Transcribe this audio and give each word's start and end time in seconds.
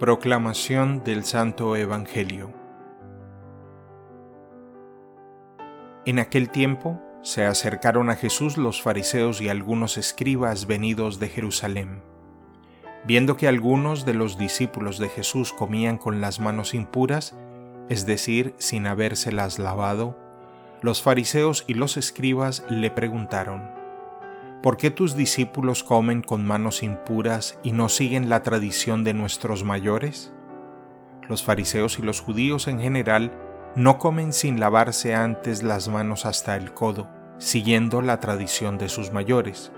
Proclamación 0.00 1.04
del 1.04 1.22
Santo 1.22 1.76
Evangelio 1.76 2.52
En 6.04 6.18
aquel 6.18 6.50
tiempo 6.50 7.00
se 7.22 7.44
acercaron 7.44 8.10
a 8.10 8.16
Jesús 8.16 8.56
los 8.58 8.82
fariseos 8.82 9.40
y 9.40 9.48
algunos 9.48 9.96
escribas 9.96 10.66
venidos 10.66 11.20
de 11.20 11.28
Jerusalén. 11.28 12.02
Viendo 13.04 13.36
que 13.36 13.46
algunos 13.46 14.04
de 14.04 14.14
los 14.14 14.36
discípulos 14.36 14.98
de 14.98 15.08
Jesús 15.08 15.52
comían 15.52 15.96
con 15.96 16.20
las 16.20 16.40
manos 16.40 16.74
impuras, 16.74 17.36
es 17.88 18.04
decir, 18.04 18.56
sin 18.58 18.88
habérselas 18.88 19.60
lavado, 19.60 20.18
los 20.82 21.02
fariseos 21.02 21.62
y 21.68 21.74
los 21.74 21.96
escribas 21.96 22.64
le 22.68 22.90
preguntaron, 22.90 23.70
¿por 24.64 24.78
qué 24.78 24.90
tus 24.90 25.14
discípulos 25.14 25.84
comen 25.84 26.22
con 26.22 26.42
manos 26.42 26.82
impuras 26.82 27.58
y 27.62 27.72
no 27.72 27.90
siguen 27.90 28.30
la 28.30 28.42
tradición 28.42 29.04
de 29.04 29.12
nuestros 29.12 29.62
mayores? 29.62 30.32
Los 31.28 31.42
fariseos 31.42 31.98
y 31.98 32.02
los 32.02 32.22
judíos 32.22 32.66
en 32.66 32.80
general 32.80 33.30
no 33.76 33.98
comen 33.98 34.32
sin 34.32 34.60
lavarse 34.60 35.14
antes 35.14 35.62
las 35.62 35.90
manos 35.90 36.24
hasta 36.24 36.56
el 36.56 36.72
codo, 36.72 37.10
siguiendo 37.36 38.00
la 38.00 38.20
tradición 38.20 38.78
de 38.78 38.88
sus 38.88 39.12
mayores. 39.12 39.70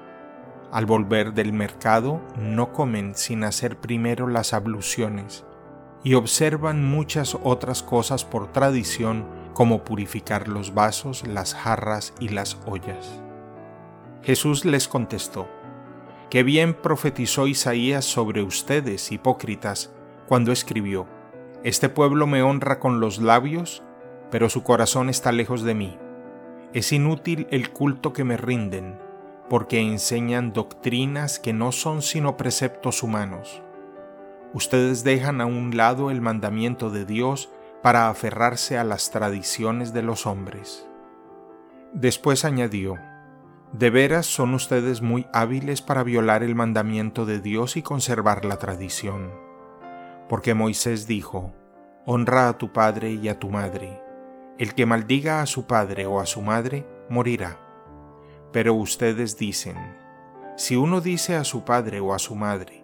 Al 0.70 0.86
volver 0.86 1.34
del 1.34 1.52
mercado 1.52 2.20
no 2.38 2.72
comen 2.72 3.16
sin 3.16 3.42
hacer 3.42 3.78
primero 3.80 4.28
las 4.28 4.52
abluciones 4.52 5.44
y 6.04 6.14
observan 6.14 6.88
muchas 6.88 7.36
otras 7.42 7.82
cosas 7.82 8.24
por 8.24 8.52
tradición 8.52 9.26
como 9.52 9.82
purificar 9.82 10.46
los 10.46 10.74
vasos, 10.74 11.26
las 11.26 11.54
jarras 11.54 12.14
y 12.20 12.28
las 12.28 12.56
ollas. 12.66 13.25
Jesús 14.22 14.64
les 14.64 14.88
contestó, 14.88 15.48
Qué 16.30 16.42
bien 16.42 16.74
profetizó 16.74 17.46
Isaías 17.46 18.04
sobre 18.04 18.42
ustedes, 18.42 19.12
hipócritas, 19.12 19.94
cuando 20.26 20.50
escribió, 20.50 21.06
Este 21.62 21.88
pueblo 21.88 22.26
me 22.26 22.42
honra 22.42 22.80
con 22.80 22.98
los 22.98 23.18
labios, 23.18 23.84
pero 24.30 24.48
su 24.48 24.62
corazón 24.64 25.08
está 25.08 25.30
lejos 25.30 25.62
de 25.62 25.74
mí. 25.74 25.98
Es 26.72 26.92
inútil 26.92 27.46
el 27.50 27.70
culto 27.70 28.12
que 28.12 28.24
me 28.24 28.36
rinden, 28.36 28.98
porque 29.48 29.80
enseñan 29.80 30.52
doctrinas 30.52 31.38
que 31.38 31.52
no 31.52 31.70
son 31.70 32.02
sino 32.02 32.36
preceptos 32.36 33.04
humanos. 33.04 33.62
Ustedes 34.52 35.04
dejan 35.04 35.40
a 35.40 35.46
un 35.46 35.76
lado 35.76 36.10
el 36.10 36.20
mandamiento 36.20 36.90
de 36.90 37.04
Dios 37.04 37.50
para 37.82 38.08
aferrarse 38.08 38.78
a 38.78 38.84
las 38.84 39.10
tradiciones 39.10 39.92
de 39.92 40.02
los 40.02 40.26
hombres. 40.26 40.88
Después 41.92 42.44
añadió, 42.44 42.98
de 43.78 43.90
veras 43.90 44.24
son 44.24 44.54
ustedes 44.54 45.02
muy 45.02 45.26
hábiles 45.34 45.82
para 45.82 46.02
violar 46.02 46.42
el 46.42 46.54
mandamiento 46.54 47.26
de 47.26 47.40
Dios 47.40 47.76
y 47.76 47.82
conservar 47.82 48.46
la 48.46 48.56
tradición. 48.56 49.30
Porque 50.30 50.54
Moisés 50.54 51.06
dijo, 51.06 51.52
Honra 52.06 52.48
a 52.48 52.56
tu 52.56 52.72
padre 52.72 53.12
y 53.12 53.28
a 53.28 53.38
tu 53.38 53.50
madre. 53.50 54.00
El 54.58 54.74
que 54.74 54.86
maldiga 54.86 55.42
a 55.42 55.46
su 55.46 55.66
padre 55.66 56.06
o 56.06 56.20
a 56.20 56.26
su 56.26 56.40
madre, 56.40 56.86
morirá. 57.10 57.60
Pero 58.50 58.72
ustedes 58.72 59.36
dicen, 59.36 59.76
si 60.56 60.76
uno 60.76 61.02
dice 61.02 61.36
a 61.36 61.44
su 61.44 61.64
padre 61.64 62.00
o 62.00 62.14
a 62.14 62.18
su 62.18 62.34
madre, 62.34 62.82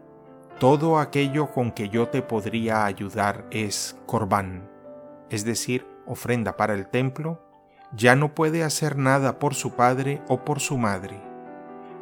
todo 0.58 0.98
aquello 0.98 1.50
con 1.52 1.72
que 1.72 1.88
yo 1.88 2.08
te 2.08 2.20
podría 2.20 2.84
ayudar 2.84 3.46
es 3.50 3.96
corbán, 4.04 4.68
es 5.30 5.46
decir, 5.46 5.86
ofrenda 6.04 6.58
para 6.58 6.74
el 6.74 6.88
templo, 6.88 7.52
ya 7.96 8.16
no 8.16 8.34
puede 8.34 8.64
hacer 8.64 8.96
nada 8.96 9.38
por 9.38 9.54
su 9.54 9.72
padre 9.72 10.22
o 10.28 10.44
por 10.44 10.60
su 10.60 10.78
madre. 10.78 11.20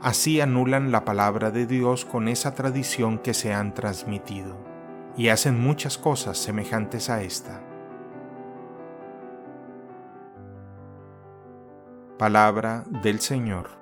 Así 0.03 0.41
anulan 0.41 0.93
la 0.93 1.05
palabra 1.05 1.51
de 1.51 1.67
Dios 1.67 2.05
con 2.05 2.29
esa 2.29 2.55
tradición 2.55 3.19
que 3.19 3.35
se 3.35 3.53
han 3.53 3.75
transmitido, 3.75 4.57
y 5.17 5.29
hacen 5.29 5.61
muchas 5.61 5.99
cosas 5.99 6.39
semejantes 6.39 7.11
a 7.11 7.23
esta. 7.23 7.61
Palabra 12.19 12.85
del 13.03 13.21
Señor. 13.21 13.80